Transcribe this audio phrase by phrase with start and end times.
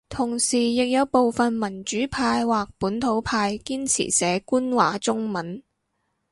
[0.09, 5.61] 同時亦有部份民主派或本土派堅持寫官話中文